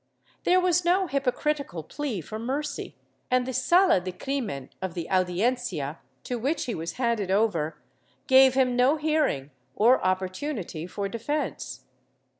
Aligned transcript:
There 0.45 0.59
was 0.59 0.83
no 0.83 1.05
hypocritical 1.05 1.83
plea 1.83 2.21
for 2.21 2.39
mercy, 2.39 2.95
and 3.29 3.45
the 3.45 3.53
Sala 3.53 3.99
del 4.01 4.15
Crimen 4.15 4.69
of 4.81 4.95
the 4.95 5.07
Audiencia, 5.11 5.99
to 6.23 6.39
which 6.39 6.65
he 6.65 6.73
was 6.73 6.93
handed 6.93 7.29
over, 7.29 7.79
gave 8.25 8.55
him 8.55 8.75
no 8.75 8.95
hearing 8.97 9.51
or 9.75 10.03
opportunity 10.03 10.87
for 10.87 11.07
defence. 11.07 11.81